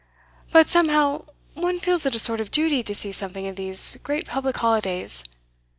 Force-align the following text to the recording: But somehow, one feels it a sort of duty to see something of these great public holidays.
But 0.51 0.67
somehow, 0.67 1.25
one 1.53 1.77
feels 1.79 2.07
it 2.07 2.15
a 2.15 2.17
sort 2.17 2.41
of 2.41 2.49
duty 2.49 2.81
to 2.81 2.95
see 2.95 3.11
something 3.11 3.45
of 3.47 3.55
these 3.55 3.97
great 3.97 4.25
public 4.25 4.57
holidays. 4.57 5.23